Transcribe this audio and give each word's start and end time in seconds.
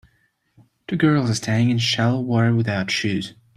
Two 0.87 0.95
girls 0.95 1.29
are 1.29 1.35
standing 1.35 1.69
in 1.69 1.77
shallow 1.77 2.21
water 2.21 2.55
without 2.55 2.89
shoes. 2.89 3.35